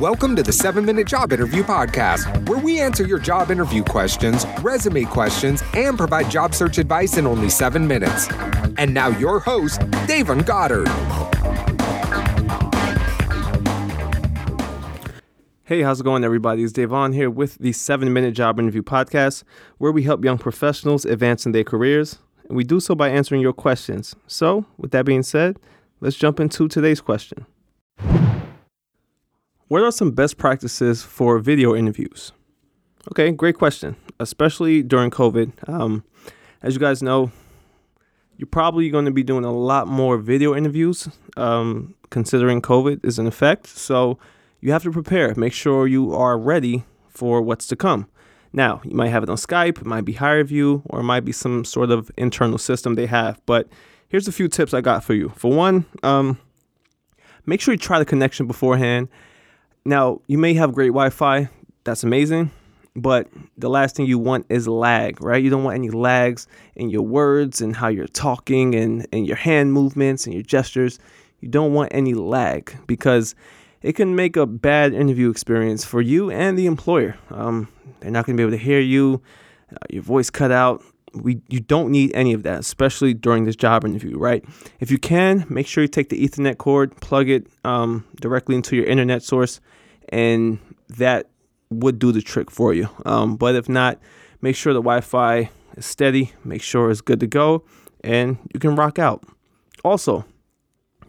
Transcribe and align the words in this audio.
Welcome 0.00 0.36
to 0.36 0.44
the 0.44 0.52
7 0.52 0.84
Minute 0.84 1.08
Job 1.08 1.32
Interview 1.32 1.64
Podcast, 1.64 2.48
where 2.48 2.60
we 2.60 2.78
answer 2.78 3.04
your 3.04 3.18
job 3.18 3.50
interview 3.50 3.82
questions, 3.82 4.46
resume 4.62 5.04
questions, 5.06 5.60
and 5.74 5.98
provide 5.98 6.30
job 6.30 6.54
search 6.54 6.78
advice 6.78 7.16
in 7.16 7.26
only 7.26 7.50
7 7.50 7.84
minutes. 7.84 8.28
And 8.76 8.94
now, 8.94 9.08
your 9.08 9.40
host, 9.40 9.80
Dayvon 10.06 10.46
Goddard. 10.46 10.86
Hey, 15.64 15.82
how's 15.82 16.00
it 16.00 16.04
going, 16.04 16.22
everybody? 16.22 16.62
It's 16.62 16.72
Dayvon 16.72 17.12
here 17.12 17.28
with 17.28 17.58
the 17.58 17.72
7 17.72 18.12
Minute 18.12 18.34
Job 18.34 18.60
Interview 18.60 18.84
Podcast, 18.84 19.42
where 19.78 19.90
we 19.90 20.04
help 20.04 20.24
young 20.24 20.38
professionals 20.38 21.06
advance 21.06 21.44
in 21.44 21.50
their 21.50 21.64
careers. 21.64 22.20
And 22.46 22.56
we 22.56 22.62
do 22.62 22.78
so 22.78 22.94
by 22.94 23.08
answering 23.08 23.40
your 23.40 23.52
questions. 23.52 24.14
So, 24.28 24.64
with 24.76 24.92
that 24.92 25.04
being 25.04 25.24
said, 25.24 25.58
let's 25.98 26.14
jump 26.14 26.38
into 26.38 26.68
today's 26.68 27.00
question. 27.00 27.46
What 29.68 29.82
are 29.82 29.92
some 29.92 30.12
best 30.12 30.38
practices 30.38 31.02
for 31.02 31.38
video 31.38 31.76
interviews? 31.76 32.32
Okay, 33.10 33.30
great 33.30 33.56
question, 33.56 33.96
especially 34.18 34.82
during 34.82 35.10
COVID. 35.10 35.68
Um, 35.68 36.04
as 36.62 36.72
you 36.72 36.80
guys 36.80 37.02
know, 37.02 37.30
you're 38.38 38.46
probably 38.46 38.88
going 38.88 39.04
to 39.04 39.10
be 39.10 39.22
doing 39.22 39.44
a 39.44 39.52
lot 39.52 39.86
more 39.86 40.16
video 40.16 40.54
interviews 40.56 41.10
um, 41.36 41.94
considering 42.08 42.62
COVID 42.62 43.04
is 43.04 43.18
in 43.18 43.26
effect. 43.26 43.66
So 43.66 44.18
you 44.62 44.72
have 44.72 44.84
to 44.84 44.90
prepare. 44.90 45.34
Make 45.34 45.52
sure 45.52 45.86
you 45.86 46.14
are 46.14 46.38
ready 46.38 46.84
for 47.10 47.42
what's 47.42 47.66
to 47.66 47.76
come. 47.76 48.08
Now, 48.54 48.80
you 48.84 48.96
might 48.96 49.08
have 49.08 49.22
it 49.22 49.28
on 49.28 49.36
Skype, 49.36 49.82
it 49.82 49.86
might 49.86 50.06
be 50.06 50.14
HireVue, 50.14 50.80
or 50.86 51.00
it 51.00 51.04
might 51.04 51.26
be 51.26 51.32
some 51.32 51.66
sort 51.66 51.90
of 51.90 52.10
internal 52.16 52.56
system 52.56 52.94
they 52.94 53.04
have. 53.04 53.38
But 53.44 53.68
here's 54.08 54.28
a 54.28 54.32
few 54.32 54.48
tips 54.48 54.72
I 54.72 54.80
got 54.80 55.04
for 55.04 55.12
you. 55.12 55.28
For 55.36 55.52
one, 55.52 55.84
um, 56.02 56.38
make 57.44 57.60
sure 57.60 57.74
you 57.74 57.78
try 57.78 57.98
the 57.98 58.06
connection 58.06 58.46
beforehand 58.46 59.08
now, 59.88 60.20
you 60.26 60.36
may 60.36 60.54
have 60.54 60.74
great 60.74 60.88
Wi 60.88 61.08
Fi, 61.10 61.48
that's 61.84 62.04
amazing, 62.04 62.50
but 62.94 63.26
the 63.56 63.70
last 63.70 63.96
thing 63.96 64.06
you 64.06 64.18
want 64.18 64.44
is 64.50 64.68
lag, 64.68 65.22
right? 65.22 65.42
You 65.42 65.48
don't 65.48 65.64
want 65.64 65.76
any 65.76 65.88
lags 65.88 66.46
in 66.76 66.90
your 66.90 67.02
words 67.02 67.62
and 67.62 67.74
how 67.74 67.88
you're 67.88 68.06
talking 68.06 68.74
and, 68.74 69.06
and 69.12 69.26
your 69.26 69.36
hand 69.36 69.72
movements 69.72 70.26
and 70.26 70.34
your 70.34 70.42
gestures. 70.42 70.98
You 71.40 71.48
don't 71.48 71.72
want 71.72 71.90
any 71.94 72.12
lag 72.12 72.76
because 72.86 73.34
it 73.80 73.94
can 73.94 74.14
make 74.14 74.36
a 74.36 74.44
bad 74.44 74.92
interview 74.92 75.30
experience 75.30 75.84
for 75.84 76.02
you 76.02 76.30
and 76.30 76.58
the 76.58 76.66
employer. 76.66 77.16
Um, 77.30 77.68
they're 78.00 78.10
not 78.10 78.26
going 78.26 78.36
to 78.36 78.40
be 78.40 78.46
able 78.46 78.58
to 78.58 78.62
hear 78.62 78.80
you, 78.80 79.22
uh, 79.72 79.76
your 79.88 80.02
voice 80.02 80.28
cut 80.28 80.50
out. 80.50 80.82
We, 81.14 81.40
you 81.48 81.60
don't 81.60 81.90
need 81.90 82.12
any 82.14 82.34
of 82.34 82.42
that, 82.42 82.60
especially 82.60 83.14
during 83.14 83.44
this 83.44 83.56
job 83.56 83.86
interview, 83.86 84.18
right? 84.18 84.44
If 84.80 84.90
you 84.90 84.98
can, 84.98 85.46
make 85.48 85.66
sure 85.66 85.82
you 85.82 85.88
take 85.88 86.10
the 86.10 86.28
Ethernet 86.28 86.58
cord, 86.58 86.94
plug 87.00 87.30
it 87.30 87.46
um, 87.64 88.04
directly 88.20 88.56
into 88.56 88.76
your 88.76 88.84
internet 88.84 89.22
source, 89.22 89.60
and 90.08 90.58
that 90.88 91.28
would 91.70 91.98
do 91.98 92.12
the 92.12 92.22
trick 92.22 92.50
for 92.50 92.72
you. 92.72 92.88
Um, 93.04 93.36
but 93.36 93.54
if 93.54 93.68
not, 93.68 93.98
make 94.40 94.56
sure 94.56 94.72
the 94.72 94.80
Wi 94.80 95.00
Fi 95.00 95.50
is 95.76 95.86
steady, 95.86 96.32
make 96.44 96.62
sure 96.62 96.90
it's 96.90 97.00
good 97.00 97.20
to 97.20 97.26
go, 97.26 97.64
and 98.02 98.38
you 98.52 98.60
can 98.60 98.76
rock 98.76 98.98
out. 98.98 99.24
Also, 99.84 100.24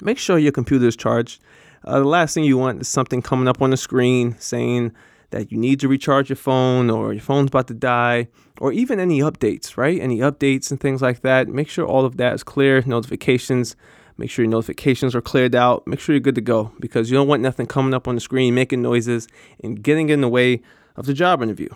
make 0.02 0.18
sure 0.18 0.38
your 0.38 0.52
computer 0.52 0.88
is 0.88 0.96
charged. 0.96 1.42
Uh, 1.84 2.00
the 2.00 2.06
last 2.06 2.34
thing 2.34 2.44
you 2.44 2.58
want 2.58 2.82
is 2.82 2.88
something 2.88 3.22
coming 3.22 3.48
up 3.48 3.62
on 3.62 3.70
the 3.70 3.78
screen 3.78 4.36
saying 4.40 4.92
that 5.32 5.52
you 5.52 5.58
need 5.58 5.80
to 5.80 5.88
recharge 5.88 6.30
your 6.30 6.36
phone 6.36 6.90
or 6.90 7.14
your 7.14 7.22
phone's 7.22 7.50
about 7.50 7.68
to 7.68 7.74
die 7.74 8.28
or 8.60 8.74
even 8.74 9.00
any 9.00 9.20
updates, 9.20 9.78
right? 9.78 10.00
Any 10.02 10.18
updates 10.18 10.72
and 10.72 10.80
things 10.80 11.02
like 11.02 11.22
that. 11.22 11.48
Make 11.48 11.70
sure 11.70 11.86
all 11.86 12.06
of 12.06 12.18
that 12.18 12.34
is 12.34 12.44
clear, 12.44 12.84
notifications 12.86 13.76
Make 14.20 14.30
sure 14.30 14.44
your 14.44 14.52
notifications 14.52 15.16
are 15.16 15.22
cleared 15.22 15.56
out. 15.56 15.88
Make 15.88 16.02
sure 16.02 16.14
you're 16.14 16.20
good 16.20 16.36
to 16.36 16.42
go 16.42 16.74
because 16.78 17.10
you 17.10 17.16
don't 17.16 17.30
want 17.30 17.42
nothing 17.42 17.68
coming 17.68 17.94
up 17.94 18.06
on 18.06 18.16
the 18.16 18.22
screen, 18.22 18.54
making 18.54 18.82
noises, 18.82 19.30
and 19.64 19.82
getting 19.82 20.10
in 20.10 20.20
the 20.20 20.28
way 20.28 20.62
of 20.98 21.06
the 21.06 21.14
job 21.14 21.42
interview. 21.42 21.70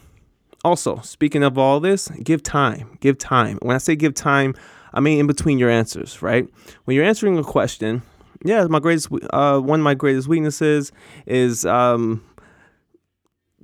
Also, 0.66 1.00
speaking 1.04 1.42
of 1.42 1.58
all 1.58 1.80
this, 1.80 2.10
give 2.22 2.44
time. 2.44 2.98
Give 3.00 3.18
time. 3.18 3.60
When 3.62 3.74
I 3.74 3.80
say 3.80 3.96
give 3.96 4.14
time, 4.14 4.56
I 4.94 5.00
mean 5.00 5.22
in 5.22 5.26
between 5.26 5.58
your 5.58 5.70
answers, 5.70 6.22
right? 6.22 6.46
When 6.84 6.96
you're 6.96 7.06
answering 7.06 7.38
a 7.38 7.46
question, 7.46 8.02
yeah, 8.44 8.66
my 8.66 8.80
greatest 8.80 9.08
uh, 9.30 9.60
one 9.60 9.80
of 9.80 9.84
my 9.86 9.94
greatest 9.94 10.28
weaknesses 10.28 10.92
is 11.26 11.66
um, 11.66 12.26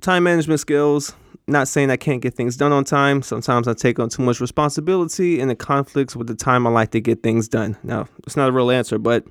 time 0.00 0.22
management 0.22 0.60
skills. 0.60 1.12
Not 1.50 1.66
saying 1.66 1.90
I 1.90 1.96
can't 1.96 2.22
get 2.22 2.34
things 2.34 2.56
done 2.56 2.70
on 2.70 2.84
time. 2.84 3.22
Sometimes 3.22 3.66
I 3.66 3.74
take 3.74 3.98
on 3.98 4.08
too 4.08 4.22
much 4.22 4.40
responsibility 4.40 5.40
and 5.40 5.50
it 5.50 5.58
conflicts 5.58 6.14
with 6.14 6.28
the 6.28 6.36
time 6.36 6.64
I 6.64 6.70
like 6.70 6.92
to 6.92 7.00
get 7.00 7.24
things 7.24 7.48
done. 7.48 7.76
Now, 7.82 8.06
it's 8.24 8.36
not 8.36 8.48
a 8.48 8.52
real 8.52 8.70
answer, 8.70 8.98
but 8.98 9.24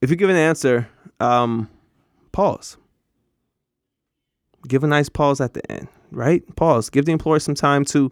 if 0.00 0.08
you 0.08 0.16
give 0.16 0.30
an 0.30 0.36
answer, 0.36 0.88
um, 1.20 1.68
pause. 2.32 2.78
Give 4.66 4.82
a 4.82 4.86
nice 4.86 5.10
pause 5.10 5.42
at 5.42 5.52
the 5.52 5.70
end, 5.70 5.88
right? 6.10 6.42
Pause. 6.56 6.88
Give 6.88 7.04
the 7.04 7.12
employer 7.12 7.40
some 7.40 7.54
time 7.54 7.84
to 7.86 8.10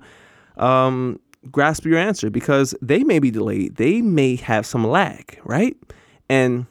um, 0.58 1.18
grasp 1.50 1.86
your 1.86 1.98
answer 1.98 2.28
because 2.28 2.74
they 2.82 3.02
may 3.02 3.18
be 3.18 3.30
delayed. 3.30 3.76
They 3.76 4.02
may 4.02 4.36
have 4.36 4.66
some 4.66 4.86
lag, 4.86 5.40
right? 5.42 5.74
And 6.28 6.66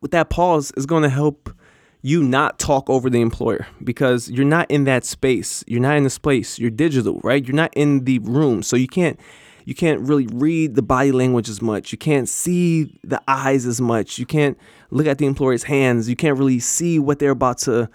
with 0.00 0.12
that 0.12 0.30
pause 0.30 0.72
is 0.76 0.86
going 0.86 1.02
to 1.02 1.08
help 1.08 1.52
you 2.02 2.22
not 2.22 2.58
talk 2.58 2.90
over 2.90 3.08
the 3.08 3.20
employer 3.20 3.66
because 3.82 4.28
you're 4.28 4.44
not 4.44 4.70
in 4.70 4.84
that 4.84 5.04
space. 5.04 5.64
You're 5.66 5.80
not 5.80 5.96
in 5.96 6.02
the 6.02 6.10
space. 6.10 6.58
You're 6.58 6.70
digital, 6.70 7.20
right? 7.22 7.44
You're 7.44 7.56
not 7.56 7.72
in 7.74 8.04
the 8.04 8.18
room. 8.20 8.62
So 8.62 8.76
you 8.76 8.88
can't 8.88 9.18
you 9.64 9.76
can't 9.76 10.00
really 10.00 10.26
read 10.26 10.74
the 10.74 10.82
body 10.82 11.12
language 11.12 11.48
as 11.48 11.62
much. 11.62 11.92
You 11.92 11.98
can't 11.98 12.28
see 12.28 12.98
the 13.04 13.22
eyes 13.28 13.64
as 13.64 13.80
much. 13.80 14.18
You 14.18 14.26
can't 14.26 14.58
look 14.90 15.06
at 15.06 15.18
the 15.18 15.26
employer's 15.26 15.62
hands. 15.62 16.08
You 16.08 16.16
can't 16.16 16.36
really 16.36 16.58
see 16.58 16.98
what 16.98 17.20
they're 17.20 17.30
about 17.30 17.58
to 17.58 17.88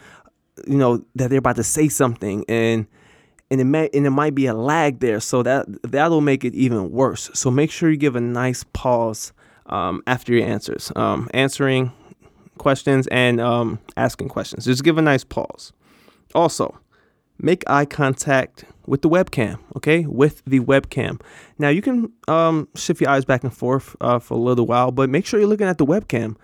you 0.65 0.77
know 0.77 1.03
that 1.15 1.29
they're 1.29 1.39
about 1.39 1.57
to 1.57 1.63
say 1.63 1.89
something 1.89 2.43
and 2.47 2.87
and 3.51 3.61
it 3.61 3.65
may 3.65 3.89
and 3.93 4.05
it 4.05 4.11
might 4.11 4.33
be 4.33 4.45
a 4.47 4.53
lag 4.53 4.99
there 4.99 5.19
so 5.19 5.43
that 5.43 5.65
that'll 5.83 6.21
make 6.21 6.43
it 6.43 6.55
even 6.55 6.91
worse 6.91 7.29
so 7.33 7.51
make 7.51 7.69
sure 7.69 7.89
you 7.89 7.97
give 7.97 8.15
a 8.15 8.21
nice 8.21 8.63
pause 8.73 9.33
um, 9.67 10.01
after 10.07 10.33
your 10.33 10.47
answers 10.47 10.91
um, 10.95 11.29
answering 11.33 11.91
questions 12.57 13.07
and 13.07 13.39
um, 13.39 13.79
asking 13.95 14.29
questions. 14.29 14.65
Just 14.65 14.83
give 14.83 14.97
a 14.97 15.01
nice 15.01 15.23
pause. 15.23 15.73
Also, 16.35 16.77
make 17.39 17.63
eye 17.69 17.85
contact 17.85 18.65
with 18.85 19.01
the 19.01 19.09
webcam, 19.09 19.59
okay? 19.75 20.05
With 20.05 20.43
the 20.45 20.59
webcam. 20.61 21.21
Now, 21.57 21.69
you 21.69 21.81
can 21.81 22.11
um, 22.27 22.67
shift 22.75 23.01
your 23.01 23.09
eyes 23.09 23.25
back 23.25 23.43
and 23.43 23.53
forth 23.53 23.95
uh, 24.01 24.19
for 24.19 24.35
a 24.35 24.37
little 24.37 24.65
while, 24.65 24.91
but 24.91 25.09
make 25.09 25.25
sure 25.25 25.39
you're 25.39 25.49
looking 25.49 25.67
at 25.67 25.77
the 25.77 25.85
webcam. 25.85 26.35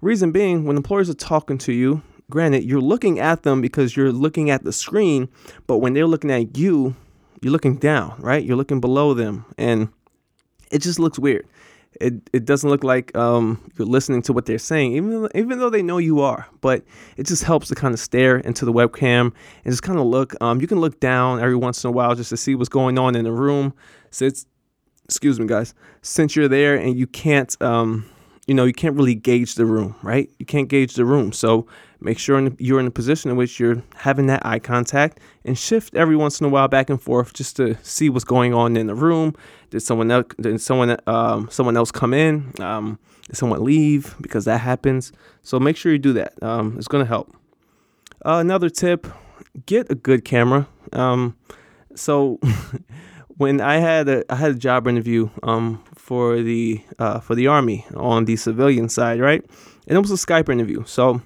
Reason 0.00 0.30
being, 0.32 0.64
when 0.64 0.76
employers 0.76 1.08
are 1.08 1.14
talking 1.14 1.58
to 1.58 1.72
you, 1.72 2.02
granted, 2.30 2.64
you're 2.64 2.80
looking 2.80 3.18
at 3.18 3.42
them 3.42 3.60
because 3.60 3.96
you're 3.96 4.12
looking 4.12 4.50
at 4.50 4.64
the 4.64 4.72
screen, 4.72 5.28
but 5.66 5.78
when 5.78 5.94
they're 5.94 6.06
looking 6.06 6.30
at 6.30 6.56
you, 6.56 6.94
you're 7.40 7.52
looking 7.52 7.76
down, 7.76 8.14
right? 8.18 8.44
You're 8.44 8.56
looking 8.56 8.80
below 8.80 9.14
them, 9.14 9.44
and 9.58 9.88
it 10.70 10.80
just 10.80 10.98
looks 10.98 11.18
weird 11.18 11.46
it, 12.00 12.14
it 12.32 12.44
doesn't 12.44 12.68
look 12.68 12.84
like 12.84 13.16
um, 13.16 13.70
you're 13.76 13.86
listening 13.86 14.22
to 14.22 14.32
what 14.32 14.46
they're 14.46 14.58
saying, 14.58 14.92
even 14.92 15.28
even 15.34 15.58
though 15.58 15.70
they 15.70 15.82
know 15.82 15.98
you 15.98 16.20
are. 16.20 16.46
But 16.60 16.84
it 17.16 17.26
just 17.26 17.44
helps 17.44 17.68
to 17.68 17.74
kind 17.74 17.94
of 17.94 18.00
stare 18.00 18.38
into 18.38 18.64
the 18.64 18.72
webcam 18.72 19.32
and 19.64 19.72
just 19.72 19.82
kind 19.82 19.98
of 19.98 20.06
look. 20.06 20.34
Um, 20.40 20.60
you 20.60 20.66
can 20.66 20.80
look 20.80 21.00
down 21.00 21.40
every 21.40 21.56
once 21.56 21.84
in 21.84 21.88
a 21.88 21.92
while 21.92 22.14
just 22.14 22.30
to 22.30 22.36
see 22.36 22.54
what's 22.54 22.68
going 22.68 22.98
on 22.98 23.16
in 23.16 23.24
the 23.24 23.32
room. 23.32 23.74
Since, 24.10 24.46
excuse 25.04 25.38
me, 25.38 25.46
guys, 25.46 25.74
since 26.02 26.36
you're 26.36 26.48
there 26.48 26.76
and 26.76 26.96
you 26.96 27.06
can't, 27.06 27.60
um, 27.62 28.08
you 28.46 28.54
know, 28.54 28.64
you 28.64 28.72
can't 28.72 28.94
really 28.96 29.14
gauge 29.14 29.54
the 29.56 29.66
room, 29.66 29.96
right? 30.02 30.30
You 30.38 30.46
can't 30.46 30.68
gauge 30.68 30.94
the 30.94 31.04
room. 31.04 31.32
So 31.32 31.66
make 32.00 32.18
sure 32.18 32.50
you're 32.58 32.80
in 32.80 32.86
a 32.86 32.90
position 32.90 33.30
in 33.30 33.36
which 33.36 33.58
you're 33.58 33.82
having 33.96 34.26
that 34.26 34.44
eye 34.44 34.58
contact 34.58 35.18
and 35.44 35.58
shift 35.58 35.94
every 35.94 36.16
once 36.16 36.40
in 36.40 36.46
a 36.46 36.48
while 36.48 36.68
back 36.68 36.90
and 36.90 37.00
forth 37.00 37.32
just 37.32 37.56
to 37.56 37.76
see 37.82 38.08
what's 38.08 38.24
going 38.24 38.54
on 38.54 38.76
in 38.76 38.86
the 38.86 38.94
room. 38.94 39.34
Did 39.70 39.80
someone 39.80 40.10
else, 40.10 40.26
did 40.40 40.60
someone, 40.60 40.96
um, 41.06 41.48
someone 41.50 41.76
else 41.76 41.90
come 41.90 42.14
in? 42.14 42.52
Um, 42.60 42.98
did 43.26 43.36
someone 43.36 43.64
leave? 43.64 44.14
Because 44.20 44.44
that 44.44 44.58
happens. 44.58 45.12
So 45.42 45.58
make 45.58 45.76
sure 45.76 45.92
you 45.92 45.98
do 45.98 46.12
that. 46.14 46.40
Um, 46.42 46.76
it's 46.78 46.88
going 46.88 47.04
to 47.04 47.08
help. 47.08 47.34
Uh, 48.24 48.38
another 48.38 48.68
tip: 48.68 49.06
get 49.66 49.90
a 49.90 49.94
good 49.94 50.24
camera. 50.24 50.68
Um, 50.92 51.36
so 51.94 52.38
when 53.36 53.60
I 53.60 53.78
had 53.78 54.08
a 54.08 54.24
I 54.30 54.36
had 54.36 54.52
a 54.52 54.58
job 54.58 54.86
interview 54.86 55.30
um, 55.42 55.82
for 55.94 56.42
the 56.42 56.82
uh, 56.98 57.20
for 57.20 57.34
the 57.34 57.46
army 57.46 57.84
on 57.94 58.24
the 58.24 58.36
civilian 58.36 58.88
side, 58.88 59.20
right? 59.20 59.44
And 59.86 59.96
it 59.96 60.00
was 60.00 60.10
a 60.10 60.14
Skype 60.14 60.48
interview. 60.48 60.84
So 60.84 61.20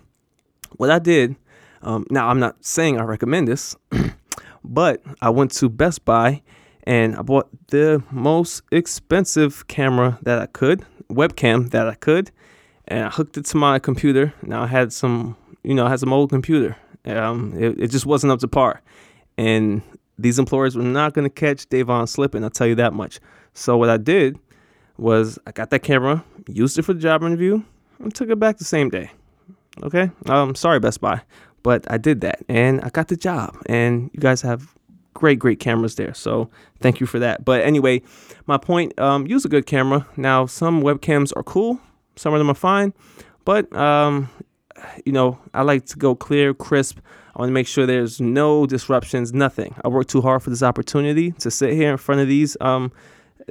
what 0.76 0.90
I 0.90 0.99
did, 0.99 1.37
um, 1.82 2.06
now 2.11 2.28
I'm 2.28 2.38
not 2.38 2.64
saying 2.64 2.99
I 2.99 3.05
recommend 3.05 3.49
this, 3.49 3.76
but 4.64 5.02
I 5.20 5.31
went 5.31 5.52
to 5.52 5.69
Best 5.69 6.05
Buy 6.05 6.43
and 6.84 7.17
I 7.17 7.22
bought 7.22 7.49
the 7.69 8.02
most 8.11 8.62
expensive 8.72 9.67
camera 9.69 10.19
that 10.22 10.38
I 10.38 10.46
could, 10.46 10.84
webcam 11.11 11.70
that 11.70 11.88
I 11.88 11.94
could, 11.94 12.31
and 12.88 13.05
I 13.05 13.11
hooked 13.11 13.37
it 13.37 13.44
to 13.46 13.56
my 13.56 13.78
computer. 13.78 14.34
Now 14.43 14.62
I 14.62 14.67
had 14.67 14.93
some, 14.93 15.37
you 15.62 15.75
know, 15.75 15.87
I 15.87 15.90
had 15.90 16.00
some 16.00 16.12
old 16.12 16.31
computer. 16.31 16.76
Um, 17.05 17.55
it, 17.56 17.81
it 17.81 17.88
just 17.88 18.06
wasn't 18.06 18.32
up 18.32 18.40
to 18.40 18.49
par, 18.49 18.82
and 19.38 19.82
these 20.19 20.38
employers 20.38 20.76
were 20.76 20.82
not 20.82 21.14
going 21.14 21.25
to 21.25 21.31
catch 21.31 21.69
Dayvon 21.69 22.08
slipping. 22.08 22.44
I'll 22.44 22.50
tell 22.50 22.66
you 22.66 22.75
that 22.76 22.93
much. 22.93 23.20
So 23.55 23.76
what 23.76 23.88
I 23.88 23.96
did 23.96 24.38
was 24.99 25.38
I 25.46 25.52
got 25.52 25.70
that 25.70 25.81
camera, 25.81 26.25
used 26.46 26.78
it 26.78 26.82
for 26.82 26.93
the 26.93 27.00
job 27.00 27.23
interview, 27.23 27.62
and 27.99 28.14
took 28.14 28.28
it 28.28 28.38
back 28.38 28.58
the 28.58 28.64
same 28.64 28.90
day. 28.90 29.11
Okay. 29.82 30.11
Um, 30.27 30.55
sorry, 30.55 30.81
Best 30.81 31.00
Buy, 31.00 31.23
but 31.62 31.91
I 31.91 31.99
did 31.99 32.21
that 32.21 32.41
and 32.49 32.81
I 32.82 32.91
got 32.91 33.09
the 33.09 33.17
job. 33.17 33.56
And 33.67 34.11
you 34.12 34.21
guys 34.21 34.43
have 34.43 34.75
great, 35.15 35.38
great 35.38 35.61
cameras 35.61 35.94
there. 35.97 36.15
So 36.15 36.50
thank 36.81 37.00
you 37.00 37.06
for 37.06 37.19
that. 37.19 37.44
But 37.44 37.62
anyway, 37.62 38.03
my 38.47 38.59
point: 38.59 38.99
um, 38.99 39.27
use 39.27 39.44
a 39.44 39.49
good 39.49 39.67
camera. 39.67 40.06
Now, 40.17 40.47
some 40.47 40.82
webcams 40.82 41.32
are 41.37 41.43
cool. 41.43 41.81
Some 42.17 42.35
of 42.35 42.38
them 42.38 42.50
are 42.50 42.55
fine, 42.55 42.93
but 43.44 43.75
um, 43.75 44.29
you 45.05 45.12
know, 45.12 45.38
I 45.55 45.62
like 45.62 45.87
to 45.87 45.97
go 45.97 46.15
clear, 46.15 46.53
crisp. 46.53 46.99
I 47.35 47.38
want 47.38 47.49
to 47.49 47.55
make 47.55 47.67
sure 47.69 47.87
there's 47.87 48.21
no 48.21 48.67
disruptions, 48.67 49.33
nothing. 49.33 49.75
I 49.85 49.88
worked 49.88 50.11
too 50.11 50.21
hard 50.21 50.43
for 50.43 50.50
this 50.50 50.62
opportunity 50.62 51.31
to 51.33 51.50
sit 51.50 51.73
here 51.75 51.93
in 51.93 51.97
front 51.97 52.21
of 52.21 52.29
these 52.29 52.56
um, 52.61 52.93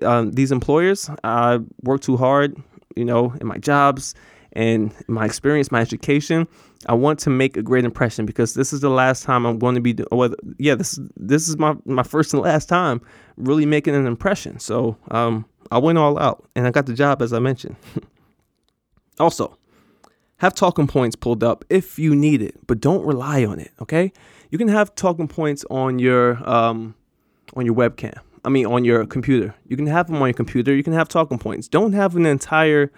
um, 0.04 0.32
these 0.32 0.52
employers. 0.52 1.10
I 1.24 1.60
worked 1.82 2.04
too 2.04 2.18
hard, 2.18 2.56
you 2.96 3.06
know, 3.06 3.34
in 3.42 3.48
my 3.48 3.58
jobs 3.58 4.14
and 4.54 4.94
my 5.08 5.26
experience, 5.26 5.72
my 5.72 5.82
education. 5.82 6.48
I 6.88 6.94
want 6.94 7.20
to 7.20 7.30
make 7.30 7.58
a 7.58 7.62
great 7.62 7.86
impression 7.86 8.26
because 8.26 8.54
this 8.54 8.72
is 8.72 8.80
the 8.82 8.90
last 8.90 9.24
time 9.24 9.46
I'm 9.46 9.60
going 9.60 9.76
to 9.76 9.82
be. 9.82 9.96
Well, 10.12 10.34
yeah, 10.58 10.76
this 10.76 11.00
this 11.16 11.50
is 11.50 11.58
my 11.58 11.76
my 11.86 12.04
first 12.04 12.34
and 12.34 12.42
last 12.42 12.70
time 12.70 13.02
really 13.38 13.66
making 13.66 13.96
an 13.96 14.06
impression. 14.06 14.60
So 14.60 14.98
um, 15.12 15.46
I 15.72 15.78
went 15.78 15.98
all 15.98 16.18
out 16.18 16.48
and 16.56 16.66
I 16.68 16.72
got 16.72 16.86
the 16.86 16.94
job 16.94 17.22
as 17.22 17.34
I 17.34 17.40
mentioned. 17.40 17.76
also, 19.20 19.58
have 20.38 20.56
talking 20.56 20.88
points 20.88 21.16
pulled 21.16 21.44
up 21.44 21.66
if 21.70 22.00
you 22.00 22.16
need 22.16 22.42
it, 22.42 22.56
but 22.66 22.80
don't 22.80 23.06
rely 23.06 23.46
on 23.46 23.60
it. 23.60 23.72
Okay, 23.82 24.12
you 24.50 24.58
can 24.58 24.70
have 24.70 24.96
talking 24.96 25.28
points 25.28 25.66
on 25.70 26.00
your 26.00 26.38
um, 26.50 26.96
on 27.56 27.66
your 27.66 27.76
webcam. 27.76 28.18
I 28.46 28.50
mean, 28.50 28.66
on 28.66 28.86
your 28.86 29.06
computer. 29.06 29.54
You 29.68 29.76
can 29.76 29.88
have 29.88 30.08
them 30.08 30.22
on 30.22 30.28
your 30.28 30.34
computer. 30.34 30.74
You 30.74 30.84
can 30.84 30.94
have 30.94 31.10
talking 31.10 31.38
points. 31.38 31.68
Don't 31.68 31.94
have 31.94 32.16
an 32.16 32.26
entire, 32.26 32.92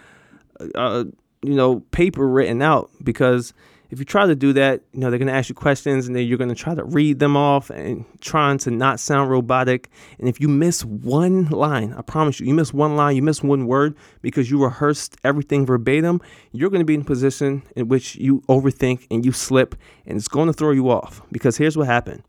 uh, 0.75 1.05
you 1.41 1.55
know, 1.55 1.79
paper 1.91 2.27
written 2.27 2.61
out 2.61 2.89
because 3.03 3.53
if 3.91 3.99
you 3.99 4.05
try 4.05 4.25
to 4.25 4.35
do 4.35 4.53
that, 4.53 4.81
you 4.93 5.01
know, 5.01 5.09
they're 5.09 5.19
going 5.19 5.27
to 5.27 5.33
ask 5.33 5.49
you 5.49 5.55
questions 5.55 6.07
and 6.07 6.15
then 6.15 6.25
you're 6.25 6.37
going 6.37 6.49
to 6.49 6.55
try 6.55 6.73
to 6.73 6.83
read 6.83 7.19
them 7.19 7.35
off 7.35 7.69
and 7.69 8.05
trying 8.21 8.57
to 8.59 8.71
not 8.71 9.01
sound 9.01 9.29
robotic. 9.29 9.89
And 10.17 10.29
if 10.29 10.39
you 10.39 10.47
miss 10.47 10.85
one 10.85 11.49
line, 11.49 11.93
I 11.93 12.01
promise 12.01 12.39
you, 12.39 12.47
you 12.47 12.53
miss 12.53 12.73
one 12.73 12.95
line, 12.95 13.17
you 13.17 13.21
miss 13.21 13.43
one 13.43 13.67
word 13.67 13.95
because 14.21 14.49
you 14.49 14.63
rehearsed 14.63 15.17
everything 15.25 15.65
verbatim, 15.65 16.21
you're 16.53 16.69
going 16.69 16.79
to 16.79 16.85
be 16.85 16.95
in 16.95 17.01
a 17.01 17.05
position 17.05 17.63
in 17.75 17.89
which 17.89 18.15
you 18.15 18.41
overthink 18.47 19.07
and 19.11 19.25
you 19.25 19.33
slip 19.33 19.75
and 20.05 20.17
it's 20.17 20.29
going 20.29 20.47
to 20.47 20.53
throw 20.53 20.71
you 20.71 20.89
off. 20.89 21.21
Because 21.31 21.57
here's 21.57 21.75
what 21.75 21.87
happened 21.87 22.23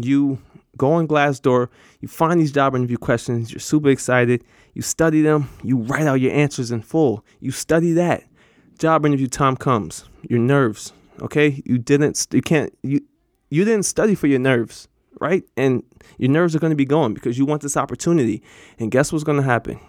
you 0.00 0.38
go 0.76 0.92
on 0.92 1.08
Glassdoor, 1.08 1.68
you 2.00 2.06
find 2.06 2.40
these 2.40 2.52
job 2.52 2.76
interview 2.76 2.96
questions, 2.96 3.50
you're 3.50 3.58
super 3.58 3.88
excited, 3.88 4.44
you 4.74 4.82
study 4.82 5.22
them, 5.22 5.50
you 5.64 5.78
write 5.78 6.06
out 6.06 6.20
your 6.20 6.32
answers 6.32 6.70
in 6.70 6.80
full, 6.80 7.24
you 7.40 7.50
study 7.50 7.92
that. 7.94 8.22
Job 8.78 9.04
interview 9.04 9.26
time 9.26 9.56
comes, 9.56 10.04
your 10.22 10.38
nerves, 10.38 10.92
okay? 11.20 11.62
You 11.64 11.78
didn't 11.78 12.28
you 12.32 12.42
can't 12.42 12.72
you 12.82 13.00
you 13.50 13.64
didn't 13.64 13.84
study 13.84 14.14
for 14.14 14.26
your 14.26 14.38
nerves 14.38 14.88
right? 15.20 15.44
And 15.56 15.82
your 16.18 16.30
nerves 16.30 16.54
are 16.54 16.58
going 16.58 16.70
to 16.70 16.76
be 16.76 16.84
going 16.84 17.14
because 17.14 17.38
you 17.38 17.44
want 17.44 17.62
this 17.62 17.76
opportunity. 17.76 18.42
And 18.78 18.90
guess 18.90 19.12
what's 19.12 19.24
going 19.24 19.38
to 19.38 19.44
happen? 19.44 19.80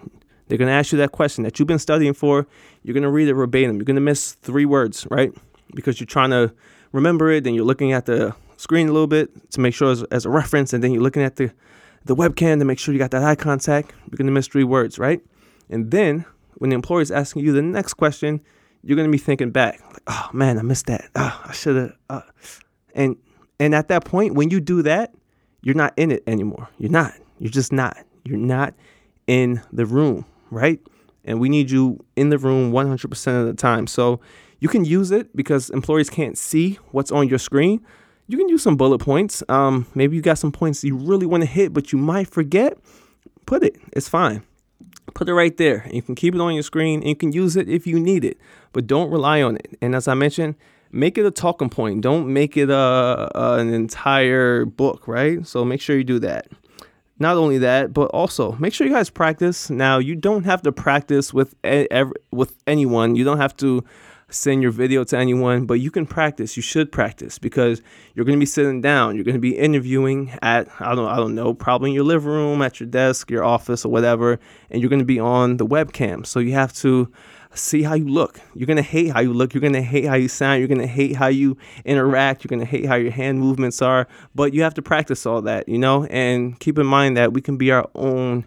They're 0.47 0.57
going 0.57 0.67
to 0.67 0.73
ask 0.73 0.91
you 0.91 0.97
that 0.97 1.11
question 1.11 1.43
that 1.43 1.59
you've 1.59 1.67
been 1.67 1.79
studying 1.79 2.13
for. 2.13 2.47
You're 2.83 2.93
going 2.93 3.03
to 3.03 3.09
read 3.09 3.27
it 3.27 3.35
verbatim. 3.35 3.77
You're 3.77 3.85
going 3.85 3.95
to 3.95 4.01
miss 4.01 4.33
three 4.33 4.65
words 4.65 5.07
right? 5.09 5.31
Because 5.75 5.99
you're 5.99 6.07
trying 6.07 6.31
to 6.31 6.53
remember 6.91 7.29
it 7.29 7.45
and 7.45 7.55
you're 7.55 7.65
looking 7.65 7.93
at 7.93 8.05
the 8.05 8.35
screen 8.57 8.89
a 8.89 8.91
little 8.91 9.07
bit 9.07 9.51
to 9.51 9.59
make 9.59 9.73
sure 9.73 9.91
as, 9.91 10.03
as 10.03 10.25
a 10.25 10.29
reference. 10.29 10.73
And 10.73 10.83
then 10.83 10.91
you're 10.91 11.03
looking 11.03 11.23
at 11.23 11.35
the 11.35 11.51
the 12.05 12.15
webcam 12.15 12.59
to 12.59 12.65
make 12.65 12.79
sure 12.79 12.93
you 12.93 12.97
got 12.97 13.11
that 13.11 13.23
eye 13.23 13.35
contact. 13.35 13.91
You're 14.09 14.17
going 14.17 14.25
to 14.25 14.31
miss 14.31 14.47
three 14.47 14.63
words 14.63 14.97
right? 14.97 15.21
And 15.69 15.91
then 15.91 16.25
when 16.55 16.71
the 16.71 16.75
employer 16.75 17.01
is 17.01 17.11
asking 17.11 17.43
you 17.43 17.51
the 17.51 17.61
next 17.61 17.95
question 17.95 18.41
you're 18.83 18.97
gonna 18.97 19.09
be 19.09 19.17
thinking 19.17 19.51
back, 19.51 19.81
like, 19.85 20.03
oh 20.07 20.29
man, 20.33 20.57
I 20.57 20.61
missed 20.61 20.87
that. 20.87 21.09
Oh, 21.15 21.41
I 21.45 21.51
should 21.51 21.75
have. 21.75 21.93
Uh. 22.09 22.21
And 22.95 23.17
and 23.59 23.75
at 23.75 23.89
that 23.89 24.05
point, 24.05 24.35
when 24.35 24.49
you 24.49 24.59
do 24.59 24.81
that, 24.83 25.13
you're 25.61 25.75
not 25.75 25.93
in 25.97 26.11
it 26.11 26.23
anymore. 26.27 26.69
You're 26.77 26.91
not. 26.91 27.13
You're 27.37 27.51
just 27.51 27.71
not. 27.71 27.97
You're 28.23 28.37
not 28.37 28.73
in 29.27 29.61
the 29.71 29.85
room, 29.85 30.25
right? 30.49 30.79
And 31.25 31.39
we 31.39 31.49
need 31.49 31.69
you 31.69 32.03
in 32.15 32.29
the 32.29 32.37
room 32.37 32.71
100% 32.71 33.41
of 33.41 33.47
the 33.47 33.53
time. 33.53 33.85
So 33.85 34.19
you 34.59 34.69
can 34.69 34.85
use 34.85 35.11
it 35.11 35.35
because 35.35 35.69
employees 35.69 36.09
can't 36.09 36.37
see 36.37 36.79
what's 36.91 37.11
on 37.11 37.27
your 37.27 37.39
screen. 37.39 37.85
You 38.27 38.37
can 38.37 38.47
use 38.47 38.63
some 38.63 38.77
bullet 38.77 38.99
points. 38.99 39.43
Um, 39.49 39.85
maybe 39.93 40.15
you 40.15 40.21
got 40.21 40.37
some 40.37 40.51
points 40.51 40.83
you 40.83 40.95
really 40.95 41.25
want 41.25 41.41
to 41.41 41.47
hit, 41.49 41.73
but 41.73 41.91
you 41.91 41.99
might 41.99 42.29
forget. 42.29 42.77
Put 43.45 43.63
it. 43.63 43.75
It's 43.93 44.07
fine 44.07 44.43
put 45.13 45.29
it 45.29 45.33
right 45.33 45.55
there. 45.57 45.87
You 45.91 46.01
can 46.01 46.15
keep 46.15 46.35
it 46.35 46.41
on 46.41 46.53
your 46.53 46.63
screen 46.63 46.99
and 46.99 47.09
you 47.09 47.15
can 47.15 47.31
use 47.31 47.55
it 47.55 47.69
if 47.69 47.85
you 47.87 47.99
need 47.99 48.23
it, 48.23 48.37
but 48.73 48.87
don't 48.87 49.09
rely 49.09 49.41
on 49.41 49.55
it. 49.55 49.77
And 49.81 49.95
as 49.95 50.07
I 50.07 50.13
mentioned, 50.13 50.55
make 50.91 51.17
it 51.17 51.25
a 51.25 51.31
talking 51.31 51.69
point. 51.69 52.01
Don't 52.01 52.31
make 52.31 52.57
it 52.57 52.69
a, 52.69 53.29
a, 53.35 53.59
an 53.59 53.73
entire 53.73 54.65
book, 54.65 55.07
right? 55.07 55.45
So 55.45 55.63
make 55.65 55.81
sure 55.81 55.97
you 55.97 56.03
do 56.03 56.19
that. 56.19 56.47
Not 57.21 57.35
only 57.35 57.57
that, 57.57 57.93
but 57.93 58.05
also 58.11 58.53
make 58.53 58.73
sure 58.73 58.87
you 58.87 58.93
guys 58.93 59.09
practice. 59.09 59.69
Now, 59.69 59.97
you 59.97 60.15
don't 60.15 60.45
have 60.45 60.61
to 60.61 60.71
practice 60.71 61.33
with 61.33 61.53
every, 61.63 62.13
with 62.31 62.55
anyone. 62.65 63.15
You 63.15 63.25
don't 63.25 63.39
have 63.39 63.57
to 63.57 63.83
send 64.29 64.61
your 64.61 64.71
video 64.71 65.03
to 65.03 65.17
anyone, 65.17 65.65
but 65.65 65.75
you 65.75 65.91
can 65.91 66.05
practice. 66.05 66.55
You 66.55 66.63
should 66.63 66.91
practice 66.91 67.39
because 67.39 67.81
you're 68.13 68.25
going 68.25 68.37
to 68.37 68.41
be 68.41 68.45
sitting 68.45 68.81
down. 68.81 69.15
You're 69.15 69.25
going 69.25 69.35
to 69.35 69.41
be 69.41 69.57
interviewing 69.57 70.37
at 70.41 70.67
I 70.79 70.95
don't 70.95 71.07
I 71.07 71.15
don't 71.17 71.35
know, 71.35 71.53
probably 71.53 71.91
in 71.91 71.95
your 71.95 72.03
living 72.03 72.29
room, 72.29 72.61
at 72.61 72.79
your 72.79 72.89
desk, 72.89 73.29
your 73.31 73.43
office, 73.43 73.85
or 73.85 73.91
whatever, 73.91 74.39
and 74.69 74.81
you're 74.81 74.89
going 74.89 74.99
to 74.99 75.05
be 75.05 75.19
on 75.19 75.57
the 75.57 75.65
webcam. 75.65 76.25
So 76.25 76.39
you 76.39 76.53
have 76.53 76.73
to 76.73 77.11
see 77.53 77.83
how 77.83 77.95
you 77.95 78.07
look. 78.07 78.39
You're 78.53 78.67
going 78.67 78.77
to 78.77 78.83
hate 78.83 79.11
how 79.11 79.21
you 79.21 79.33
look. 79.33 79.53
You're 79.53 79.61
going 79.61 79.73
to 79.73 79.81
hate 79.81 80.05
how 80.05 80.15
you 80.15 80.27
sound. 80.27 80.59
You're 80.59 80.67
going 80.67 80.81
to 80.81 80.87
hate 80.87 81.15
how 81.15 81.27
you 81.27 81.57
interact. 81.85 82.43
You're 82.43 82.49
going 82.49 82.59
to 82.59 82.65
hate 82.65 82.85
how 82.85 82.95
your 82.95 83.11
hand 83.11 83.39
movements 83.39 83.81
are. 83.81 84.07
But 84.35 84.53
you 84.53 84.61
have 84.63 84.75
to 84.75 84.81
practice 84.81 85.25
all 85.25 85.41
that, 85.43 85.67
you 85.67 85.77
know? 85.77 86.05
And 86.05 86.59
keep 86.59 86.77
in 86.77 86.85
mind 86.85 87.17
that 87.17 87.33
we 87.33 87.41
can 87.41 87.57
be 87.57 87.71
our 87.71 87.89
own 87.95 88.45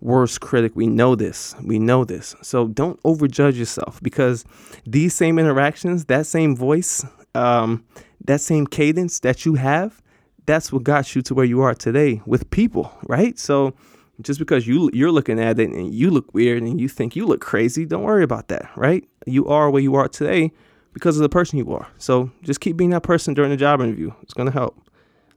worst 0.00 0.40
critic. 0.40 0.72
We 0.74 0.86
know 0.86 1.14
this. 1.14 1.54
We 1.62 1.78
know 1.78 2.04
this. 2.04 2.34
So 2.42 2.68
don't 2.68 3.02
overjudge 3.02 3.56
yourself 3.56 4.00
because 4.02 4.44
these 4.86 5.14
same 5.14 5.38
interactions, 5.38 6.06
that 6.06 6.26
same 6.26 6.54
voice, 6.56 7.04
um, 7.34 7.84
that 8.24 8.40
same 8.40 8.66
cadence 8.66 9.20
that 9.20 9.44
you 9.44 9.54
have, 9.54 10.02
that's 10.46 10.72
what 10.72 10.84
got 10.84 11.14
you 11.14 11.22
to 11.22 11.34
where 11.34 11.44
you 11.44 11.60
are 11.62 11.74
today 11.74 12.22
with 12.24 12.50
people, 12.50 12.92
right? 13.06 13.38
So 13.38 13.74
just 14.22 14.38
because 14.38 14.66
you 14.66 14.90
you're 14.92 15.10
looking 15.10 15.40
at 15.40 15.58
it 15.58 15.70
and 15.70 15.92
you 15.92 16.10
look 16.10 16.32
weird 16.32 16.62
and 16.62 16.80
you 16.80 16.88
think 16.88 17.16
you 17.16 17.26
look 17.26 17.40
crazy, 17.40 17.84
don't 17.84 18.02
worry 18.02 18.22
about 18.22 18.48
that, 18.48 18.70
right? 18.76 19.06
You 19.26 19.46
are 19.48 19.70
where 19.70 19.82
you 19.82 19.94
are 19.96 20.08
today 20.08 20.52
because 20.92 21.16
of 21.16 21.22
the 21.22 21.28
person 21.28 21.58
you 21.58 21.70
are. 21.72 21.88
So 21.98 22.30
just 22.42 22.60
keep 22.60 22.76
being 22.76 22.90
that 22.90 23.02
person 23.02 23.34
during 23.34 23.50
the 23.50 23.56
job 23.56 23.80
interview. 23.80 24.12
It's 24.22 24.34
gonna 24.34 24.52
help. 24.52 24.80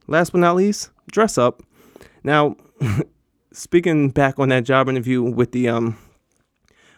Last 0.06 0.30
but 0.32 0.38
not 0.38 0.56
least, 0.56 0.90
dress 1.10 1.36
up. 1.36 1.62
Now 2.24 2.56
speaking 3.52 4.10
back 4.10 4.38
on 4.38 4.48
that 4.50 4.64
job 4.64 4.88
interview 4.88 5.22
with 5.22 5.52
the 5.52 5.68
um 5.68 5.96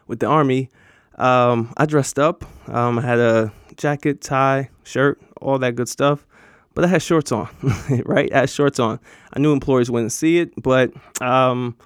with 0.06 0.20
the 0.20 0.26
army, 0.26 0.70
um, 1.16 1.72
I 1.76 1.86
dressed 1.86 2.18
up. 2.18 2.44
Um, 2.68 2.98
I 2.98 3.02
had 3.02 3.18
a 3.18 3.52
jacket, 3.76 4.20
tie, 4.20 4.70
shirt, 4.84 5.20
all 5.40 5.58
that 5.58 5.74
good 5.76 5.88
stuff. 5.88 6.26
But 6.74 6.84
I 6.84 6.88
had 6.88 7.02
shorts 7.02 7.32
on, 7.32 7.48
right? 8.06 8.32
I 8.32 8.40
had 8.40 8.50
shorts 8.50 8.78
on. 8.78 8.98
I 9.34 9.38
knew 9.38 9.52
employers 9.52 9.90
wouldn't 9.90 10.12
see 10.12 10.38
it, 10.38 10.50
but 10.62 10.90
um, 11.20 11.76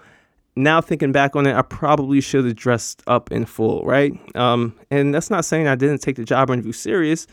now 0.54 0.80
thinking 0.80 1.10
back 1.10 1.34
on 1.34 1.44
it, 1.44 1.56
I 1.56 1.62
probably 1.62 2.20
should 2.20 2.44
have 2.44 2.54
dressed 2.54 3.02
up 3.08 3.32
in 3.32 3.46
full, 3.46 3.84
right? 3.84 4.12
Um, 4.36 4.76
and 4.90 5.12
that's 5.12 5.28
not 5.28 5.44
saying 5.44 5.66
I 5.66 5.74
didn't 5.74 6.02
take 6.02 6.16
the 6.16 6.24
job 6.24 6.50
interview 6.50 6.72
serious. 6.72 7.26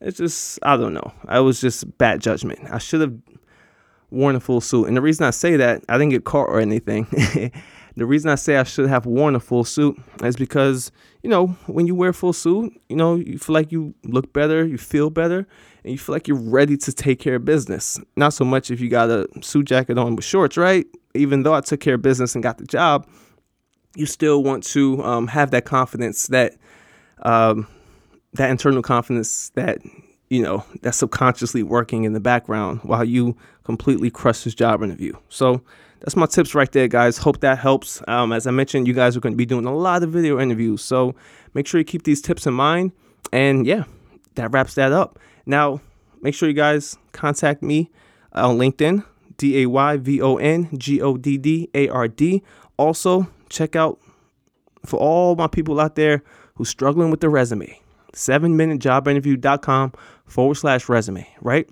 It's 0.00 0.18
just 0.18 0.58
I 0.62 0.76
don't 0.76 0.94
know. 0.94 1.12
I 1.26 1.40
was 1.40 1.60
just 1.60 1.96
bad 1.98 2.20
judgment. 2.20 2.60
I 2.70 2.78
should 2.78 3.00
have 3.00 3.14
worn 4.10 4.36
a 4.36 4.40
full 4.40 4.60
suit. 4.60 4.86
And 4.86 4.96
the 4.96 5.02
reason 5.02 5.24
I 5.26 5.30
say 5.30 5.56
that, 5.56 5.84
I 5.88 5.98
didn't 5.98 6.10
get 6.10 6.24
caught 6.24 6.48
or 6.48 6.60
anything. 6.60 7.06
the 7.96 8.06
reason 8.06 8.30
I 8.30 8.36
say 8.36 8.56
I 8.56 8.62
should 8.62 8.88
have 8.88 9.06
worn 9.06 9.34
a 9.34 9.40
full 9.40 9.64
suit 9.64 9.98
is 10.22 10.36
because, 10.36 10.90
you 11.22 11.30
know, 11.30 11.48
when 11.66 11.86
you 11.86 11.94
wear 11.94 12.12
full 12.12 12.32
suit, 12.32 12.72
you 12.88 12.96
know, 12.96 13.16
you 13.16 13.38
feel 13.38 13.54
like 13.54 13.72
you 13.72 13.94
look 14.04 14.32
better, 14.32 14.64
you 14.64 14.78
feel 14.78 15.10
better, 15.10 15.46
and 15.84 15.92
you 15.92 15.98
feel 15.98 16.14
like 16.14 16.28
you're 16.28 16.36
ready 16.36 16.76
to 16.76 16.92
take 16.92 17.18
care 17.18 17.36
of 17.36 17.44
business. 17.44 18.00
Not 18.16 18.32
so 18.32 18.44
much 18.44 18.70
if 18.70 18.80
you 18.80 18.88
got 18.88 19.10
a 19.10 19.26
suit 19.42 19.66
jacket 19.66 19.98
on 19.98 20.16
with 20.16 20.24
shorts, 20.24 20.56
right? 20.56 20.86
Even 21.14 21.42
though 21.42 21.54
I 21.54 21.60
took 21.60 21.80
care 21.80 21.94
of 21.94 22.02
business 22.02 22.34
and 22.34 22.42
got 22.42 22.58
the 22.58 22.66
job, 22.66 23.06
you 23.94 24.06
still 24.06 24.42
want 24.42 24.64
to 24.64 25.02
um, 25.02 25.26
have 25.26 25.50
that 25.50 25.64
confidence 25.64 26.28
that 26.28 26.54
um, 27.22 27.66
that 28.34 28.50
internal 28.50 28.82
confidence 28.82 29.50
that 29.50 29.80
you 30.30 30.42
know, 30.42 30.64
that's 30.82 30.98
subconsciously 30.98 31.62
working 31.62 32.04
in 32.04 32.12
the 32.12 32.20
background 32.20 32.80
while 32.82 33.04
you 33.04 33.36
completely 33.68 34.10
crush 34.10 34.44
this 34.44 34.54
job 34.54 34.82
interview. 34.82 35.12
So 35.28 35.60
that's 36.00 36.16
my 36.16 36.24
tips 36.24 36.54
right 36.54 36.72
there, 36.72 36.88
guys. 36.88 37.18
Hope 37.18 37.40
that 37.40 37.58
helps. 37.58 38.00
Um, 38.08 38.32
as 38.32 38.46
I 38.46 38.50
mentioned, 38.50 38.88
you 38.88 38.94
guys 38.94 39.14
are 39.14 39.20
going 39.20 39.34
to 39.34 39.36
be 39.36 39.44
doing 39.44 39.66
a 39.66 39.74
lot 39.74 40.02
of 40.02 40.08
video 40.08 40.40
interviews. 40.40 40.82
So 40.82 41.14
make 41.52 41.66
sure 41.66 41.78
you 41.78 41.84
keep 41.84 42.04
these 42.04 42.22
tips 42.22 42.46
in 42.46 42.54
mind. 42.54 42.92
And 43.30 43.66
yeah, 43.66 43.84
that 44.36 44.52
wraps 44.52 44.74
that 44.76 44.90
up. 44.90 45.18
Now, 45.44 45.82
make 46.22 46.32
sure 46.32 46.48
you 46.48 46.54
guys 46.54 46.96
contact 47.12 47.62
me 47.62 47.90
on 48.32 48.56
LinkedIn, 48.56 49.04
D 49.36 49.62
A 49.64 49.66
Y 49.66 49.98
V 49.98 50.22
O 50.22 50.36
N 50.38 50.70
G 50.78 51.02
O 51.02 51.18
D 51.18 51.36
D 51.36 51.68
A 51.74 51.90
R 51.90 52.08
D. 52.08 52.42
Also, 52.78 53.28
check 53.50 53.76
out 53.76 54.00
for 54.86 54.98
all 54.98 55.36
my 55.36 55.46
people 55.46 55.78
out 55.78 55.94
there 55.94 56.22
who's 56.54 56.70
struggling 56.70 57.10
with 57.10 57.20
the 57.20 57.28
resume 57.28 57.78
7minutejobinterview.com 58.14 59.92
forward 60.24 60.54
slash 60.54 60.88
resume, 60.88 61.28
right? 61.42 61.68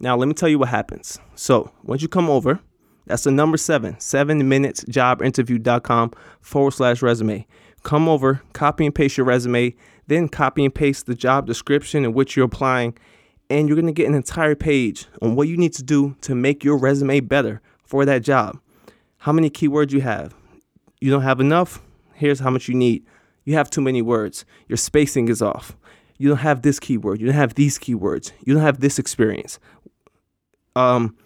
Now, 0.00 0.16
let 0.16 0.28
me 0.28 0.34
tell 0.34 0.48
you 0.48 0.58
what 0.58 0.68
happens. 0.68 1.18
So, 1.34 1.72
once 1.82 2.02
you 2.02 2.08
come 2.08 2.28
over, 2.28 2.60
that's 3.06 3.24
the 3.24 3.30
number 3.30 3.56
seven, 3.56 3.98
seven 3.98 4.46
minutes 4.48 4.84
jobinterview.com 4.84 6.12
forward 6.40 6.72
slash 6.72 7.02
resume. 7.02 7.46
Come 7.82 8.08
over, 8.08 8.42
copy 8.52 8.84
and 8.84 8.94
paste 8.94 9.16
your 9.16 9.26
resume, 9.26 9.74
then 10.08 10.28
copy 10.28 10.64
and 10.64 10.74
paste 10.74 11.06
the 11.06 11.14
job 11.14 11.46
description 11.46 12.04
in 12.04 12.12
which 12.12 12.36
you're 12.36 12.46
applying, 12.46 12.98
and 13.48 13.68
you're 13.68 13.76
gonna 13.76 13.92
get 13.92 14.08
an 14.08 14.14
entire 14.14 14.56
page 14.56 15.06
on 15.22 15.36
what 15.36 15.48
you 15.48 15.56
need 15.56 15.72
to 15.74 15.82
do 15.82 16.16
to 16.22 16.34
make 16.34 16.64
your 16.64 16.76
resume 16.76 17.20
better 17.20 17.62
for 17.84 18.04
that 18.04 18.22
job. 18.22 18.58
How 19.18 19.32
many 19.32 19.50
keywords 19.50 19.92
you 19.92 20.00
have? 20.00 20.34
You 21.00 21.10
don't 21.10 21.22
have 21.22 21.40
enough? 21.40 21.80
Here's 22.14 22.40
how 22.40 22.50
much 22.50 22.68
you 22.68 22.74
need. 22.74 23.06
You 23.44 23.54
have 23.54 23.70
too 23.70 23.80
many 23.80 24.02
words. 24.02 24.44
Your 24.66 24.76
spacing 24.76 25.28
is 25.28 25.40
off. 25.40 25.76
You 26.18 26.28
don't 26.28 26.38
have 26.38 26.62
this 26.62 26.80
keyword. 26.80 27.20
You 27.20 27.26
don't 27.26 27.36
have 27.36 27.54
these 27.54 27.78
keywords. 27.78 28.32
You 28.44 28.54
don't 28.54 28.62
have 28.62 28.80
this 28.80 28.98
experience. 28.98 29.58
Um, 30.74 31.16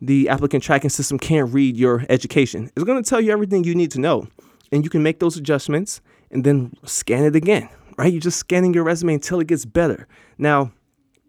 the 0.00 0.28
applicant 0.28 0.62
tracking 0.62 0.90
system 0.90 1.18
can't 1.18 1.52
read 1.52 1.76
your 1.76 2.04
education. 2.08 2.70
It's 2.76 2.84
going 2.84 3.02
to 3.02 3.08
tell 3.08 3.20
you 3.20 3.32
everything 3.32 3.64
you 3.64 3.74
need 3.74 3.90
to 3.92 4.00
know. 4.00 4.28
And 4.70 4.84
you 4.84 4.90
can 4.90 5.02
make 5.02 5.18
those 5.18 5.36
adjustments 5.36 6.00
and 6.30 6.44
then 6.44 6.74
scan 6.84 7.24
it 7.24 7.34
again, 7.34 7.68
right? 7.96 8.12
You're 8.12 8.20
just 8.20 8.38
scanning 8.38 8.74
your 8.74 8.84
resume 8.84 9.14
until 9.14 9.40
it 9.40 9.46
gets 9.46 9.64
better. 9.64 10.06
Now, 10.36 10.72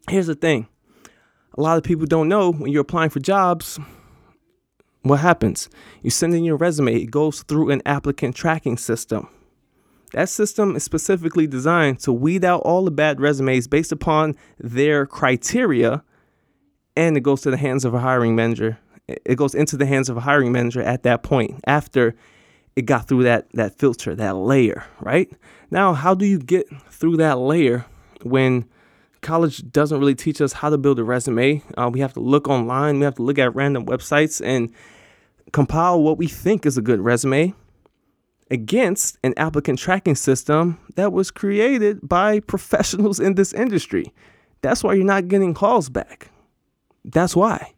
here's 0.10 0.28
the 0.28 0.36
thing 0.36 0.68
a 1.58 1.62
lot 1.62 1.78
of 1.78 1.84
people 1.84 2.06
don't 2.06 2.28
know 2.28 2.52
when 2.52 2.72
you're 2.72 2.82
applying 2.82 3.10
for 3.10 3.20
jobs, 3.20 3.80
what 5.02 5.20
happens? 5.20 5.70
You 6.04 6.10
send 6.10 6.36
in 6.36 6.44
your 6.44 6.58
resume, 6.58 6.94
it 6.96 7.12
goes 7.12 7.44
through 7.44 7.72
an 7.72 7.82
applicant 7.86 8.36
tracking 8.36 8.78
system. 8.78 9.30
That 10.14 10.30
system 10.30 10.76
is 10.76 10.84
specifically 10.84 11.46
designed 11.48 12.00
to 12.02 12.14
weed 12.14 12.44
out 12.44 12.62
all 12.62 12.84
the 12.84 12.92
bad 12.92 13.22
resumes 13.22 13.68
based 13.68 13.92
upon 13.92 14.36
their 14.60 15.06
criteria 15.06 16.04
and 16.96 17.16
it 17.16 17.22
goes 17.22 17.42
to 17.42 17.52
the 17.52 17.58
hands 17.58 17.86
of 17.86 17.94
a 17.94 18.00
hiring 18.00 18.36
manager. 18.36 18.78
It 19.08 19.36
goes 19.36 19.56
into 19.56 19.78
the 19.78 19.86
hands 19.86 20.10
of 20.10 20.18
a 20.18 20.20
hiring 20.20 20.52
manager 20.52 20.82
at 20.82 21.04
that 21.04 21.24
point 21.24 21.62
after 21.66 22.16
it 22.76 22.84
got 22.84 23.08
through 23.08 23.24
that 23.24 23.48
that 23.54 23.78
filter, 23.78 24.16
that 24.16 24.36
layer, 24.36 24.86
right? 25.00 25.32
Now, 25.72 25.94
how 25.94 26.14
do 26.14 26.26
you 26.26 26.40
get 26.40 26.68
through 26.92 27.18
that 27.18 27.40
layer 27.40 27.86
when 28.24 28.66
college 29.22 29.70
doesn't 29.72 30.00
really 30.00 30.16
teach 30.16 30.42
us 30.42 30.54
how 30.54 30.70
to 30.70 30.78
build 30.78 31.00
a 31.00 31.04
resume? 31.04 31.64
Uh, 31.78 31.90
we 31.92 32.00
have 32.00 32.14
to 32.14 32.20
look 32.20 32.48
online, 32.48 33.00
we 33.00 33.06
have 33.06 33.16
to 33.16 33.24
look 33.24 33.40
at 33.40 33.56
random 33.56 33.86
websites 33.86 34.46
and 34.46 34.72
compile 35.54 36.02
what 36.02 36.18
we 36.18 36.28
think 36.28 36.66
is 36.66 36.78
a 36.78 36.82
good 36.82 37.00
resume 37.00 37.54
against 38.52 39.18
an 39.24 39.34
applicant 39.38 39.80
tracking 39.80 40.16
system 40.16 40.80
that 40.96 41.14
was 41.14 41.32
created 41.32 42.00
by 42.08 42.40
professionals 42.48 43.20
in 43.20 43.36
this 43.36 43.54
industry. 43.54 44.14
That's 44.62 44.84
why 44.84 44.94
you're 44.94 45.06
not 45.06 45.28
getting 45.28 45.54
calls 45.54 45.90
back. 45.90 46.32
That's 47.06 47.36
why. 47.36 47.74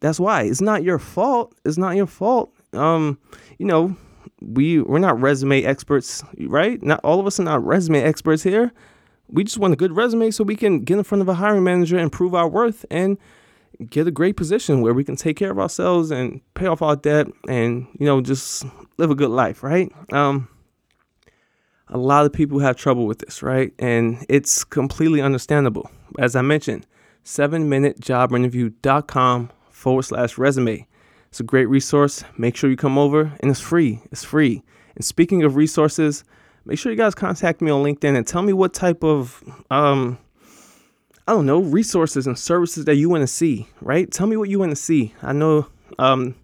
That's 0.00 0.18
why. 0.18 0.42
It's 0.42 0.60
not 0.60 0.82
your 0.82 0.98
fault. 0.98 1.54
It's 1.64 1.76
not 1.76 1.96
your 1.96 2.06
fault. 2.06 2.52
Um, 2.72 3.18
you 3.58 3.66
know, 3.66 3.96
we 4.40 4.80
we're 4.80 4.98
not 4.98 5.20
resume 5.20 5.64
experts, 5.64 6.24
right? 6.38 6.82
Not 6.82 7.00
all 7.04 7.20
of 7.20 7.26
us 7.26 7.38
are 7.38 7.44
not 7.44 7.64
resume 7.64 8.00
experts 8.02 8.42
here. 8.42 8.72
We 9.28 9.44
just 9.44 9.58
want 9.58 9.74
a 9.74 9.76
good 9.76 9.94
resume 9.94 10.30
so 10.30 10.42
we 10.42 10.56
can 10.56 10.80
get 10.80 10.98
in 10.98 11.04
front 11.04 11.22
of 11.22 11.28
a 11.28 11.34
hiring 11.34 11.64
manager 11.64 11.98
and 11.98 12.10
prove 12.10 12.34
our 12.34 12.48
worth 12.48 12.84
and 12.90 13.18
get 13.88 14.06
a 14.06 14.10
great 14.10 14.36
position 14.36 14.82
where 14.82 14.92
we 14.92 15.04
can 15.04 15.16
take 15.16 15.36
care 15.36 15.50
of 15.50 15.58
ourselves 15.58 16.10
and 16.10 16.40
pay 16.54 16.66
off 16.66 16.82
our 16.82 16.96
debt 16.96 17.28
and 17.48 17.86
you 17.98 18.04
know 18.06 18.20
just 18.20 18.66
live 18.98 19.10
a 19.10 19.14
good 19.14 19.30
life, 19.30 19.62
right? 19.62 19.90
Um, 20.12 20.48
a 21.88 21.96
lot 21.98 22.26
of 22.26 22.32
people 22.32 22.58
have 22.60 22.76
trouble 22.76 23.06
with 23.06 23.18
this, 23.18 23.42
right? 23.42 23.72
And 23.78 24.24
it's 24.28 24.64
completely 24.64 25.20
understandable. 25.20 25.90
As 26.18 26.34
I 26.36 26.42
mentioned, 26.42 26.86
7minutejobinterview.com 27.24 29.50
forward 29.70 30.02
slash 30.02 30.38
resume. 30.38 30.86
It's 31.28 31.40
a 31.40 31.44
great 31.44 31.68
resource. 31.68 32.22
Make 32.36 32.56
sure 32.56 32.70
you 32.70 32.76
come 32.76 32.98
over 32.98 33.32
and 33.40 33.50
it's 33.50 33.60
free. 33.60 34.00
It's 34.12 34.24
free. 34.24 34.62
And 34.94 35.04
speaking 35.04 35.42
of 35.42 35.56
resources, 35.56 36.24
make 36.64 36.78
sure 36.78 36.92
you 36.92 36.98
guys 36.98 37.14
contact 37.14 37.60
me 37.60 37.70
on 37.70 37.82
LinkedIn 37.82 38.16
and 38.16 38.26
tell 38.26 38.42
me 38.42 38.52
what 38.52 38.74
type 38.74 39.04
of 39.04 39.42
um 39.70 40.18
I 41.26 41.32
don't 41.32 41.46
know, 41.46 41.60
resources 41.60 42.26
and 42.26 42.38
services 42.38 42.86
that 42.86 42.96
you 42.96 43.08
want 43.08 43.22
to 43.22 43.26
see, 43.26 43.68
right? 43.80 44.10
Tell 44.10 44.26
me 44.26 44.36
what 44.36 44.48
you 44.48 44.58
want 44.58 44.70
to 44.70 44.76
see. 44.76 45.14
I 45.22 45.32
know 45.32 45.66
um 45.98 46.34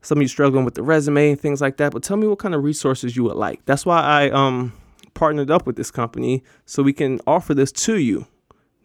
some 0.00 0.18
of 0.18 0.22
you 0.22 0.28
struggling 0.28 0.64
with 0.64 0.74
the 0.74 0.82
resume 0.82 1.30
and 1.30 1.40
things 1.40 1.60
like 1.60 1.76
that, 1.78 1.92
but 1.92 2.02
tell 2.02 2.16
me 2.16 2.26
what 2.26 2.38
kind 2.38 2.54
of 2.54 2.62
resources 2.62 3.16
you 3.16 3.24
would 3.24 3.36
like. 3.36 3.64
That's 3.66 3.84
why 3.84 4.00
I 4.00 4.30
um 4.30 4.72
partnered 5.14 5.50
up 5.50 5.66
with 5.66 5.76
this 5.76 5.90
company 5.90 6.44
so 6.64 6.82
we 6.82 6.92
can 6.92 7.20
offer 7.26 7.54
this 7.54 7.72
to 7.72 7.98
you 7.98 8.26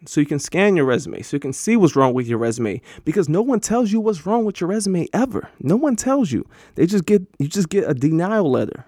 so 0.05 0.19
you 0.19 0.27
can 0.27 0.39
scan 0.39 0.75
your 0.75 0.85
resume, 0.85 1.21
so 1.21 1.35
you 1.35 1.39
can 1.39 1.53
see 1.53 1.77
what's 1.77 1.95
wrong 1.95 2.13
with 2.13 2.27
your 2.27 2.37
resume. 2.37 2.81
Because 3.05 3.29
no 3.29 3.41
one 3.41 3.59
tells 3.59 3.91
you 3.91 3.99
what's 3.99 4.25
wrong 4.25 4.45
with 4.45 4.59
your 4.59 4.69
resume 4.69 5.07
ever. 5.13 5.49
No 5.59 5.75
one 5.75 5.95
tells 5.95 6.31
you. 6.31 6.47
They 6.75 6.85
just 6.85 7.05
get 7.05 7.21
you 7.39 7.47
just 7.47 7.69
get 7.69 7.89
a 7.89 7.93
denial 7.93 8.49
letter 8.49 8.85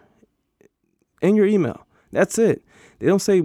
in 1.21 1.35
your 1.35 1.45
email. 1.45 1.85
That's 2.11 2.37
it. 2.37 2.63
They 2.99 3.07
don't 3.07 3.19
say 3.19 3.43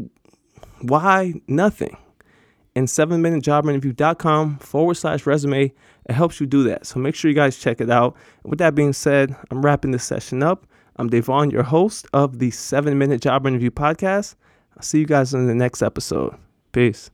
why, 0.81 1.35
nothing. 1.47 1.97
And 2.77 2.87
7minutejobinterview.com 2.87 4.59
forward 4.59 4.95
slash 4.95 5.27
resume, 5.27 5.73
it 6.09 6.13
helps 6.13 6.41
you 6.41 6.47
do 6.47 6.63
that. 6.65 6.87
So 6.87 7.01
make 7.01 7.15
sure 7.15 7.29
you 7.29 7.35
guys 7.35 7.59
check 7.59 7.81
it 7.81 7.91
out. 7.91 8.17
with 8.45 8.59
that 8.59 8.75
being 8.75 8.93
said, 8.93 9.37
I'm 9.51 9.63
wrapping 9.63 9.91
this 9.91 10.05
session 10.05 10.43
up. 10.43 10.67
I'm 10.97 11.11
Dayvon, 11.11 11.51
your 11.51 11.63
host 11.63 12.07
of 12.13 12.39
the 12.39 12.51
7 12.51 12.97
Minute 12.97 13.23
Job 13.23 13.47
Interview 13.47 13.71
Podcast. 13.71 14.35
I'll 14.77 14.83
see 14.83 14.99
you 15.01 15.07
guys 15.07 15.35
in 15.35 15.47
the 15.47 15.55
next 15.55 15.83
episode. 15.83 16.37
Peace. 16.73 17.11